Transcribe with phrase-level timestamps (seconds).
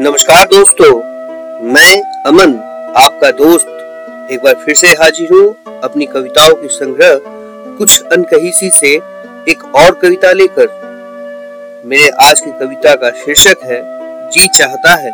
[0.00, 0.96] नमस्कार दोस्तों,
[1.64, 2.58] मैं अमन,
[2.96, 3.66] आपका दोस्त।
[4.32, 7.20] एक बार फिर से हाजिर हूँ अपनी कविताओं की संग्रह
[7.78, 8.92] कुछ अनकही सी से
[9.48, 10.68] एक और कविता लेकर।
[11.86, 13.82] मेरे आज की कविता का शीर्षक है,
[14.30, 15.12] जी चाहता है।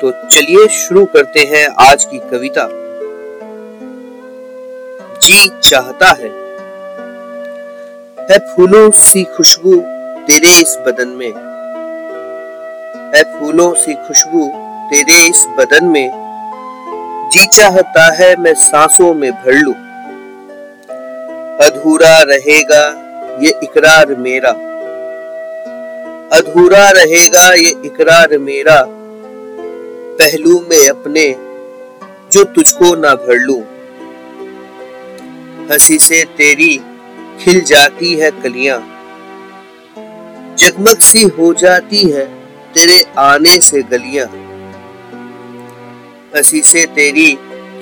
[0.00, 2.68] तो चलिए शुरू करते हैं आज की कविता।
[5.18, 6.30] जी चाहता है।
[8.30, 9.76] है फूलों सी खुशबू
[10.26, 11.51] तेरे इस बदन में।
[13.14, 14.48] है फूलों सी खुशबू
[14.90, 16.10] तेरे इस बदन में।
[17.32, 19.72] जी चाहता है मैं सांसों में भर लू।
[21.66, 22.84] अधूरा रहेगा
[23.42, 24.50] ये इकरार मेरा।
[26.36, 28.86] अधूरा रहेगा ये इकरार मेरा।
[30.18, 31.36] पहलू में अपने
[32.32, 33.62] जो तुझको ना भर लू।
[35.70, 36.80] हँसी से तेरी
[37.40, 38.78] खिल जाती है कलियाँ।
[40.58, 42.41] जगमग सी हो जाती है
[42.74, 44.26] तेरे आने से गलियाँ।
[46.36, 47.32] हसी से तेरी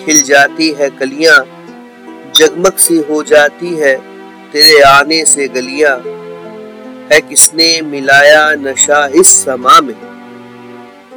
[0.04, 1.36] खिल जाती है कलियाँ
[2.36, 3.94] जगमग सी हो जाती है
[4.52, 5.96] तेरे आने से गलियाँ।
[7.12, 9.94] है किसने मिलाया नशा इस समा में?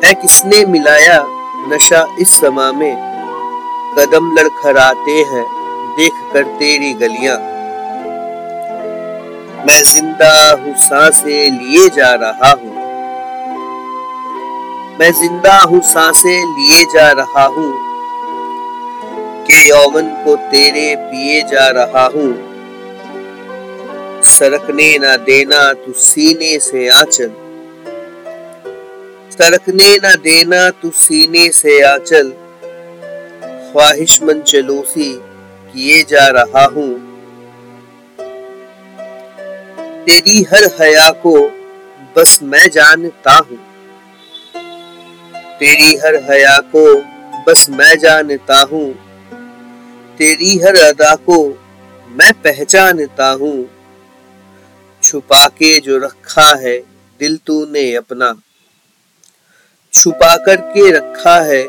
[0.06, 1.26] है किसने मिलाया
[1.68, 2.96] नशा इस समा में?
[3.98, 5.46] कदम लड़खड़ाते हैं,
[5.98, 7.38] देख कर तेरी गलियाँ।
[9.66, 12.73] मैं ज़िंदा हूँ, साँसें लिए जा रहा हूँ।
[15.04, 17.74] मैं ज़िंदा हूँ, साँसें लिए जा रहा हूँ।
[19.46, 22.30] के यौवन को तेरे पिए जा रहा हूँ।
[24.24, 27.32] सरकने न देना तू सीने से आंचल।
[29.32, 32.32] सरकने न देना तू सीने से आंचल।
[33.72, 35.20] ख्वाहिश मन चलोसी
[35.74, 36.90] किए जा रहा हूँ।
[40.06, 41.38] तेरी हर हया को
[42.18, 43.73] बस मैं जानता हूँ।
[45.60, 46.84] तेरी हर हया को
[47.48, 48.86] बस मैं जानता हूँ।
[50.18, 51.38] तेरी हर अदा को
[52.10, 53.58] मैं पहचानता हूँ।
[55.04, 56.78] छुपा के जो रखा है
[57.20, 58.34] दिल तूने अपना।
[59.94, 61.64] छुपा कर के रखा है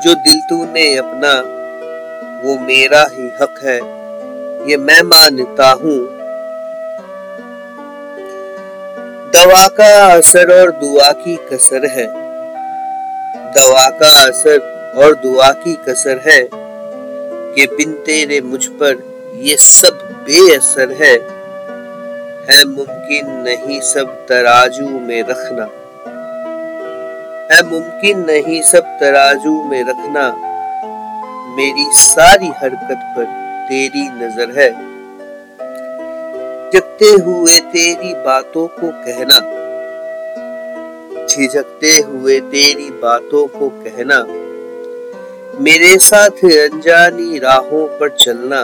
[0.00, 1.32] जो दिल तूने अपना।
[2.44, 3.76] वो मेरा ही हक है,
[4.70, 5.98] ये मैं मानता हूँ।
[9.32, 12.06] दवा का असर और दुआ की कसर है।
[13.58, 14.58] दवा का असर
[14.96, 16.48] और दुआ की कसर है
[17.54, 19.02] कि बिन तेरे मुझ पर
[19.42, 21.14] ये सब बेअसर है।
[22.50, 25.64] है मुमकिन नहीं सब तराजू में रखना।
[27.54, 30.32] है मुमकिन नहीं सब तराजू में रखना।
[31.56, 33.24] मेरी सारी हरकत पर
[33.68, 34.70] तेरी नज़र है।
[36.70, 39.57] जगते हुए तेरी बातों को कहना।
[41.38, 44.16] झिझकते हुए तेरी बातों को कहना।
[45.60, 48.60] मेरे साथ अनजानी राहों पर चलना।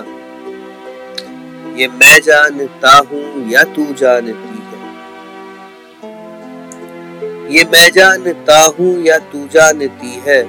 [1.79, 4.83] ये मैं जानता हूँ या तू जानती है।
[7.53, 10.43] ये मैं जानता हूँ या तू जानती है।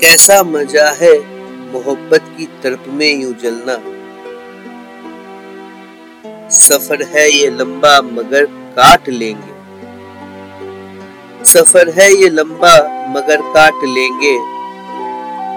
[0.00, 1.16] कैसा मज़ा है
[1.72, 3.76] मोहब्बत की तरफ़ में यूँ जलना।
[6.50, 8.44] सफ़र है ये लंबा मगर
[8.76, 9.53] काट लेंगे।
[11.44, 14.38] सफ़र है ये लंबा, मगर काट लेंगे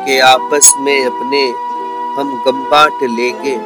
[0.06, 1.48] के आपस में अपने
[2.18, 3.58] हम गम बांट लेंगे।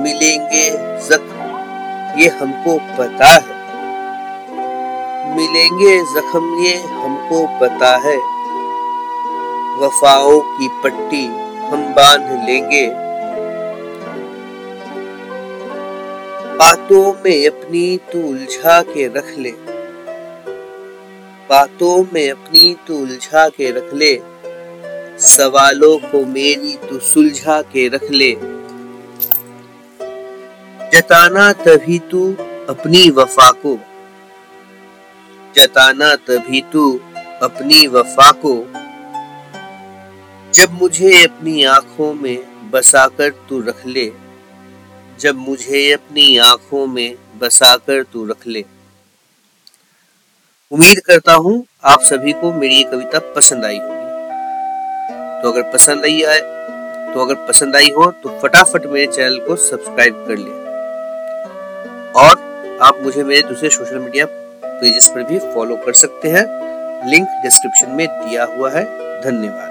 [0.00, 0.70] मिलेंगे
[1.08, 1.40] जख्म,
[2.20, 3.60] ये हमको पता है।
[5.36, 8.16] मिलेंगे जख्म, ये हमको पता है।
[9.78, 11.26] वफाओं की पट्टी
[11.66, 12.90] हम बाँध लेंगे।
[16.56, 19.79] बातों में अपनी तू उलझा के रख ले।
[21.50, 24.20] बातों में अपनी तू उलझा के रख ले।
[25.18, 28.32] सवालों को मेरी तू सुलझा के रख ले।
[30.94, 32.32] जताना तभी तू
[32.68, 33.78] अपनी वफा को।
[35.56, 37.00] जताना तभी तू
[37.42, 38.66] अपनी वफा को।
[40.54, 44.12] जब मुझे अपनी आँखों में बसाकर तू रख ले।
[45.20, 48.64] जब मुझे अपनी आँखों में बसाकर तू रख ले।
[50.72, 51.52] उम्मीद करता हूँ
[51.84, 56.40] आप सभी को मेरी ये कविता पसंद आई होगी। तो अगर पसंद आई आए
[57.14, 60.52] तो अगर पसंद आई हो तो फटाफट मेरे चैनल को सब्सक्राइब कर ले।
[62.20, 64.26] और आप मुझे मेरे दूसरे सोशल मीडिया
[64.64, 66.44] पेजेस पर भी फॉलो कर सकते हैं।
[67.10, 68.84] लिंक डिस्क्रिप्शन में दिया हुआ है।
[69.22, 69.69] धन्यवाद।